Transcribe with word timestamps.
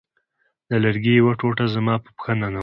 د 0.69 0.71
لرګي 0.83 1.13
یوه 1.19 1.33
ټوټه 1.39 1.65
زما 1.75 1.95
په 2.03 2.09
پښه 2.15 2.33
ننوتې 2.39 2.57
وه 2.57 2.59